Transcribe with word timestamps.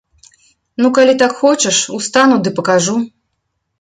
Ну, 0.83 0.91
калі 0.99 1.13
так 1.23 1.31
хочаш, 1.43 1.77
устану 1.99 2.41
ды 2.49 2.55
пакажу. 2.61 2.97